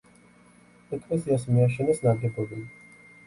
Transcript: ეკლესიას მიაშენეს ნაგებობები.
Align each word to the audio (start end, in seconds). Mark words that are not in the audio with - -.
ეკლესიას 0.97 1.45
მიაშენეს 1.51 2.01
ნაგებობები. 2.07 2.65